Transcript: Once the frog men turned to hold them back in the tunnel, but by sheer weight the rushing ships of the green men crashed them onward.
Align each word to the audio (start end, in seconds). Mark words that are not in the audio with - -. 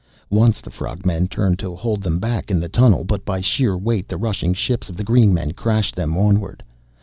Once 0.31 0.61
the 0.61 0.71
frog 0.71 1.05
men 1.05 1.27
turned 1.27 1.59
to 1.59 1.75
hold 1.75 2.01
them 2.01 2.17
back 2.17 2.49
in 2.49 2.59
the 2.59 2.67
tunnel, 2.67 3.03
but 3.03 3.23
by 3.23 3.39
sheer 3.39 3.77
weight 3.77 4.07
the 4.07 4.17
rushing 4.17 4.51
ships 4.51 4.89
of 4.89 4.97
the 4.97 5.03
green 5.03 5.31
men 5.31 5.51
crashed 5.51 5.93
them 5.95 6.17
onward. 6.17 6.63